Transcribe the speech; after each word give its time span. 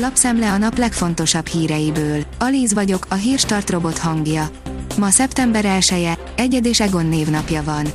Lapszemle 0.00 0.52
a 0.52 0.58
nap 0.58 0.78
legfontosabb 0.78 1.46
híreiből. 1.46 2.24
Alíz 2.38 2.74
vagyok, 2.74 3.06
a 3.08 3.14
hírstart 3.14 3.70
robot 3.70 3.98
hangja. 3.98 4.50
Ma 4.98 5.10
szeptember 5.10 5.64
1 5.64 5.88
-e, 5.90 6.18
Egyed 6.36 6.66
és 6.66 6.80
Egon 6.80 7.06
névnapja 7.06 7.62
van. 7.62 7.86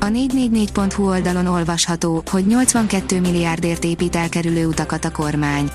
A 0.00 0.06
444.hu 0.06 1.08
oldalon 1.08 1.46
olvasható, 1.46 2.22
hogy 2.30 2.46
82 2.46 3.20
milliárdért 3.20 3.84
épít 3.84 4.16
elkerülő 4.16 4.66
utakat 4.66 5.04
a 5.04 5.10
kormány. 5.10 5.70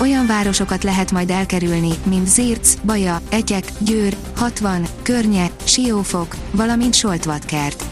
Olyan 0.00 0.26
városokat 0.26 0.82
lehet 0.82 1.12
majd 1.12 1.30
elkerülni, 1.30 1.92
mint 2.04 2.26
Zirc, 2.26 2.74
Baja, 2.84 3.20
Egyek, 3.30 3.64
Győr, 3.78 4.16
60, 4.36 4.86
Környe, 5.02 5.50
Siófok, 5.64 6.36
valamint 6.50 6.94
Soltvatkert. 6.94 7.84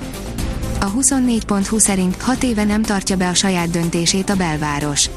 A 0.80 0.93
24.hu 0.93 1.79
szerint 1.79 2.22
6 2.22 2.43
éve 2.43 2.64
nem 2.64 2.82
tartja 2.82 3.16
be 3.16 3.29
a 3.29 3.34
saját 3.34 3.70
döntését 3.70 4.30
a 4.30 4.36
belváros. 4.36 5.11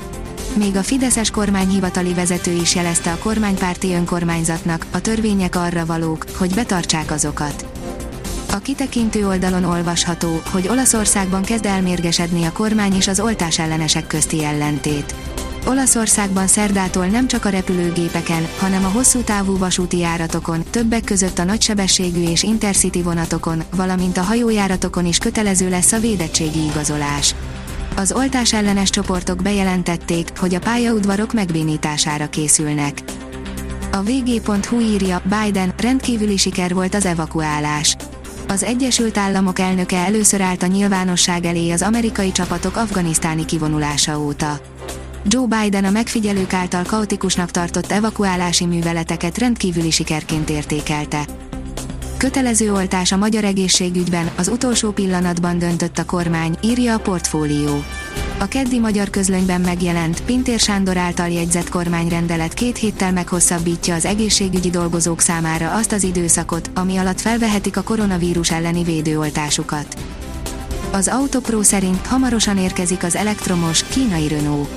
Még 0.58 0.76
a 0.76 0.84
Fideszes 0.84 1.32
kormányhivatali 1.32 2.14
vezető 2.14 2.52
is 2.52 2.76
jelezte 2.76 3.12
a 3.12 3.18
kormánypárti 3.18 3.94
önkormányzatnak, 3.94 4.86
a 4.92 5.02
törvények 5.02 5.56
arra 5.56 5.86
valók, 5.86 6.26
hogy 6.38 6.54
betartsák 6.54 7.12
azokat. 7.12 7.66
A 8.52 8.58
kitekintő 8.58 9.28
oldalon 9.28 9.64
olvasható, 9.64 10.42
hogy 10.52 10.68
Olaszországban 10.68 11.42
kezd 11.42 11.66
elmérgesedni 11.66 12.44
a 12.44 12.52
kormány 12.52 12.94
és 12.94 13.08
az 13.08 13.20
oltás 13.20 13.60
ellenesek 13.60 14.08
közti 14.08 14.44
ellentét. 14.44 15.16
Olaszországban 15.68 16.48
szerdától 16.48 17.06
nem 17.06 17.28
csak 17.28 17.46
a 17.46 17.50
repülőgépeken, 17.50 18.48
hanem 18.60 18.86
a 18.86 18.90
hosszú 18.90 19.20
távú 19.22 19.58
vasúti 19.58 19.98
járatokon, 19.98 20.64
többek 20.70 21.04
között 21.04 21.40
a 21.40 21.44
nagysebességű 21.44 22.24
és 22.24 22.44
intercity 22.44 23.02
vonatokon, 23.02 23.64
valamint 23.76 24.18
a 24.18 24.22
hajójáratokon 24.22 25.06
is 25.06 25.18
kötelező 25.18 25.70
lesz 25.70 25.92
a 25.92 26.00
védettségi 26.00 26.64
igazolás. 26.64 27.36
Az 28.00 28.12
oltás 28.12 28.54
ellenes 28.54 28.90
csoportok 28.90 29.42
bejelentették, 29.42 30.30
hogy 30.38 30.56
a 30.56 30.60
pályaudvarok 30.60 31.34
megbénítására 31.34 32.30
készülnek. 32.30 33.02
A 33.92 34.02
vg.hu 34.02 34.80
írja, 34.80 35.22
Biden, 35.24 35.74
rendkívüli 35.78 36.38
siker 36.38 36.74
volt 36.74 36.96
az 36.96 37.06
evakuálás. 37.06 37.96
Az 38.48 38.64
Egyesült 38.64 39.18
Államok 39.18 39.60
elnöke 39.60 39.98
először 39.98 40.42
állt 40.42 40.64
a 40.64 40.68
nyilvánosság 40.68 41.46
elé 41.46 41.72
az 41.72 41.82
amerikai 41.82 42.32
csapatok 42.32 42.76
afganisztáni 42.76 43.46
kivonulása 43.46 44.20
óta. 44.20 44.60
Joe 45.26 45.46
Biden 45.62 45.86
a 45.86 45.90
megfigyelők 45.90 46.54
által 46.54 46.84
kaotikusnak 46.84 47.52
tartott 47.52 47.92
evakuálási 47.92 48.66
műveleteket 48.66 49.38
rendkívüli 49.38 49.92
sikerként 49.92 50.50
értékelte. 50.50 51.26
Kötelező 52.20 52.74
oltás 52.74 53.12
a 53.12 53.18
magyar 53.18 53.44
egészségügyben, 53.44 54.30
az 54.38 54.48
utolsó 54.48 54.92
pillanatban 54.92 55.58
döntött 55.58 55.98
a 55.98 56.06
kormány, 56.06 56.58
írja 56.62 56.94
a 56.94 57.00
portfólió. 57.00 57.84
A 58.38 58.46
keddi 58.48 58.80
magyar 58.80 59.10
közlönyben 59.10 59.62
megjelent, 59.62 60.22
Pintér 60.22 60.60
Sándor 60.60 60.98
által 60.98 61.30
jegyzett 61.30 61.70
kormányrendelet 61.70 62.54
két 62.54 62.78
héttel 62.78 63.12
meghosszabbítja 63.12 63.96
az 63.96 64.06
egészségügyi 64.06 64.70
dolgozók 64.70 65.20
számára 65.20 65.74
azt 65.74 65.92
az 65.92 66.04
időszakot, 66.04 66.70
ami 66.74 66.98
alatt 66.98 67.22
felvehetik 67.22 67.78
a 67.78 67.82
koronavírus 67.82 68.52
elleni 68.52 68.84
védőoltásukat. 68.84 69.98
Az 70.92 71.08
Autopro 71.08 71.64
szerint 71.64 72.08
hamarosan 72.08 72.58
érkezik 72.58 73.04
az 73.04 73.16
elektromos, 73.16 73.84
kínai 73.84 74.28
Renault. 74.28 74.70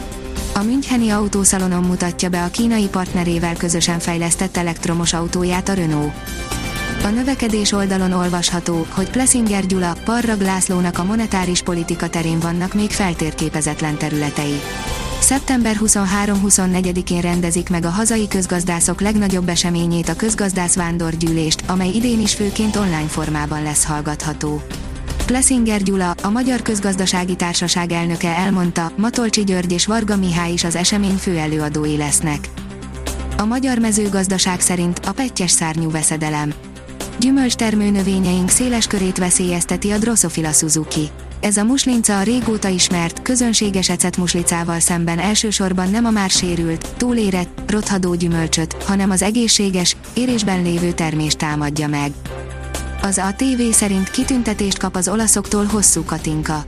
A 0.55 0.63
Müncheni 0.63 1.11
autószalonon 1.11 1.83
mutatja 1.83 2.29
be 2.29 2.45
a 2.45 2.51
kínai 2.51 2.87
partnerével 2.87 3.55
közösen 3.57 3.99
fejlesztett 3.99 4.57
elektromos 4.57 5.13
autóját 5.13 5.69
a 5.69 5.73
Renault. 5.73 6.13
A 7.05 7.09
növekedés 7.09 7.73
oldalon 7.73 8.13
olvasható, 8.13 8.87
hogy 8.91 9.11
Plessinger 9.11 9.67
Gyula, 9.67 9.97
Parrag 10.05 10.41
Lászlónak 10.41 10.99
a 10.99 11.05
monetáris 11.05 11.63
politika 11.63 12.09
terén 12.09 12.39
vannak 12.39 12.75
még 12.75 12.91
feltérképezetlen 12.91 13.97
területei. 13.97 14.61
Szeptember 15.21 15.77
23-24-én 15.81 17.21
rendezik 17.21 17.69
meg 17.69 17.85
a 17.85 17.89
hazai 17.89 18.29
közgazdászok 18.29 19.01
legnagyobb 19.01 19.49
eseményét 19.49 20.09
a 20.09 20.17
közgazdász 20.17 20.75
vándorgyűlést, 20.75 21.63
amely 21.67 21.89
idén 21.89 22.21
is 22.21 22.35
főként 22.35 22.77
online 22.77 23.09
formában 23.09 23.63
lesz 23.63 23.85
hallgatható. 23.85 24.63
Plessinger 25.27 25.83
Gyula, 25.83 26.11
a 26.23 26.31
Magyar 26.31 26.63
Közgazdasági 26.63 27.37
Társaság 27.37 27.93
elnöke 27.93 28.37
elmondta, 28.37 28.93
Matolcsi 28.97 29.45
György 29.45 29.73
és 29.73 29.87
Varga 29.87 30.17
Mihály 30.17 30.53
is 30.53 30.65
az 30.65 30.77
esemény 30.77 31.17
főelőadói 31.17 31.97
lesznek. 31.97 32.49
A 33.37 33.45
magyar 33.45 33.79
mezőgazdaság 33.79 34.61
szerint 34.61 34.99
a 34.99 35.13
pettyes 35.13 35.51
szárnyú 35.51 35.91
veszedelem. 35.91 36.53
Gyümölcstermő 37.23 37.91
növényeink 37.91 38.49
széles 38.49 38.87
körét 38.87 39.19
veszélyezteti 39.19 39.91
a 39.91 39.99
Drosophila 39.99 40.53
Suzuki. 40.53 41.11
Ez 41.41 41.57
a 41.57 41.65
muslinca 41.65 42.19
a 42.19 42.23
régóta 42.23 42.69
ismert, 42.69 43.23
közönséges 43.23 43.89
ecetmuslicával 43.89 44.81
szemben 44.81 45.19
elsősorban 45.19 45.91
nem 45.91 46.05
a 46.05 46.11
már 46.11 46.31
sérült, 46.31 46.89
túlérett, 46.97 47.63
rothadó 47.67 48.15
gyümölcsöt, 48.15 48.83
hanem 48.83 49.11
az 49.11 49.23
egészséges, 49.23 49.97
érésben 50.15 50.63
lévő 50.63 50.93
termést 50.93 51.39
támadja 51.39 51.89
meg. 51.89 52.13
Az 53.03 53.19
ATV 53.19 53.63
szerint 53.71 54.11
kitüntetést 54.11 54.79
kap 54.79 54.97
az 54.97 55.09
olaszoktól 55.09 55.65
hosszú 55.65 56.05
Katinka. 56.05 56.65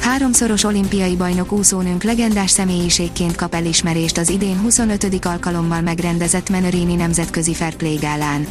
Háromszoros 0.00 0.64
olimpiai 0.64 1.16
bajnok 1.16 1.52
úszónőnk 1.52 2.02
legendás 2.02 2.50
személyiségként 2.50 3.36
kap 3.36 3.54
elismerést 3.54 4.18
az 4.18 4.28
idén 4.28 4.58
25. 4.58 5.24
alkalommal 5.24 5.80
megrendezett 5.80 6.50
Menörini 6.50 6.94
Nemzetközi 6.94 7.54
Fairplay 7.54 7.94
gálán. 7.94 8.46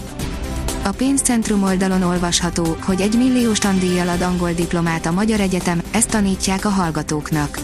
A 0.84 0.90
pénzcentrum 0.92 1.64
oldalon 1.64 2.02
olvasható, 2.02 2.78
hogy 2.82 3.02
egy 3.02 3.18
milliós 3.18 3.58
tandíjjal 3.58 4.10
ad 4.10 4.22
angol 4.22 4.52
diplomát 4.52 5.06
a 5.06 5.12
Magyar 5.12 5.40
Egyetem, 5.40 5.82
ezt 5.92 6.10
tanítják 6.10 6.66
a 6.66 6.70
hallgatóknak. 6.70 7.60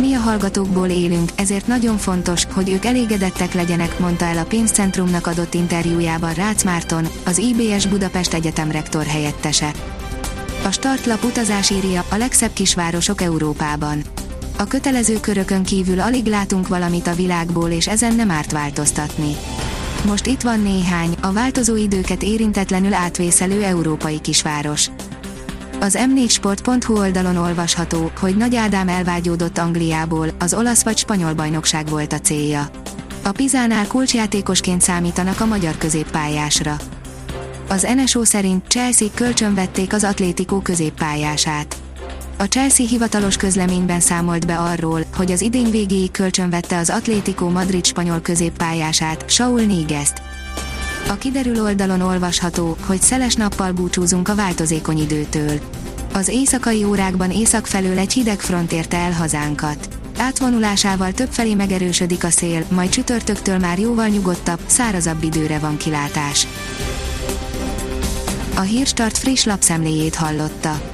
Mi 0.00 0.14
a 0.14 0.18
hallgatókból 0.18 0.88
élünk, 0.88 1.30
ezért 1.34 1.66
nagyon 1.66 1.96
fontos, 1.96 2.44
hogy 2.52 2.70
ők 2.70 2.84
elégedettek 2.84 3.52
legyenek, 3.54 3.98
mondta 3.98 4.24
el 4.24 4.38
a 4.38 4.44
pénzcentrumnak 4.44 5.26
adott 5.26 5.54
interjújában 5.54 6.32
Rácz 6.32 6.62
Márton, 6.62 7.06
az 7.24 7.38
IBS 7.38 7.86
Budapest 7.86 8.34
Egyetem 8.34 8.70
rektor 8.70 9.04
helyettese. 9.04 9.70
A 10.64 10.70
startlap 10.70 11.24
utazás 11.24 11.70
írja 11.70 12.04
a 12.10 12.16
legszebb 12.16 12.52
kisvárosok 12.52 13.22
Európában. 13.22 14.02
A 14.58 14.64
kötelező 14.64 15.20
körökön 15.20 15.62
kívül 15.62 16.00
alig 16.00 16.26
látunk 16.26 16.68
valamit 16.68 17.06
a 17.06 17.14
világból 17.14 17.70
és 17.70 17.88
ezen 17.88 18.14
nem 18.14 18.30
árt 18.30 18.52
változtatni. 18.52 19.36
Most 20.06 20.26
itt 20.26 20.40
van 20.40 20.60
néhány, 20.60 21.14
a 21.20 21.32
változó 21.32 21.76
időket 21.76 22.22
érintetlenül 22.22 22.94
átvészelő 22.94 23.62
európai 23.62 24.20
kisváros. 24.20 24.90
Az 25.80 25.98
m4sport.hu 26.00 26.98
oldalon 26.98 27.36
olvasható, 27.36 28.10
hogy 28.20 28.36
Nagy 28.36 28.56
Ádám 28.56 28.88
elvágyódott 28.88 29.58
Angliából, 29.58 30.28
az 30.38 30.54
olasz 30.54 30.82
vagy 30.82 30.98
spanyol 30.98 31.34
bajnokság 31.34 31.88
volt 31.88 32.12
a 32.12 32.18
célja. 32.18 32.70
A 33.22 33.32
Pizánál 33.32 33.86
kulcsjátékosként 33.86 34.80
számítanak 34.80 35.40
a 35.40 35.46
magyar 35.46 35.78
középpályásra. 35.78 36.76
Az 37.68 37.86
NSO 37.96 38.24
szerint 38.24 38.64
Chelsea 38.68 39.08
kölcsönvették 39.14 39.92
az 39.92 40.04
Atlético 40.04 40.60
középpályását. 40.60 41.76
A 42.36 42.44
Chelsea 42.44 42.86
hivatalos 42.86 43.36
közleményben 43.36 44.00
számolt 44.00 44.46
be 44.46 44.56
arról, 44.56 45.04
hogy 45.16 45.32
az 45.32 45.40
idény 45.40 45.70
végéig 45.70 46.10
kölcsönvette 46.10 46.78
az 46.78 46.90
Atlético 46.90 47.48
Madrid 47.48 47.84
spanyol 47.84 48.20
középpályását, 48.20 49.30
Saul 49.30 49.60
Nígezt. 49.60 50.22
A 51.08 51.14
kiderül 51.14 51.62
oldalon 51.62 52.00
olvasható, 52.00 52.76
hogy 52.86 53.00
szeles 53.00 53.34
nappal 53.34 53.72
búcsúzunk 53.72 54.28
a 54.28 54.34
változékony 54.34 54.98
időtől. 54.98 55.60
Az 56.12 56.28
éjszakai 56.28 56.84
órákban 56.84 57.30
észak 57.30 57.66
felől 57.66 57.98
egy 57.98 58.12
hideg 58.12 58.40
front 58.40 58.72
érte 58.72 58.96
el 58.96 59.12
hazánkat. 59.12 59.88
Átvonulásával 60.18 61.12
többfelé 61.12 61.54
megerősödik 61.54 62.24
a 62.24 62.30
szél, 62.30 62.64
majd 62.70 62.88
csütörtöktől 62.88 63.58
már 63.58 63.78
jóval 63.78 64.06
nyugodtabb, 64.06 64.60
szárazabb 64.66 65.22
időre 65.22 65.58
van 65.58 65.76
kilátás. 65.76 66.46
A 68.54 68.60
Hírstart 68.60 69.18
friss 69.18 69.44
lapszemléjét 69.44 70.14
hallotta. 70.14 70.93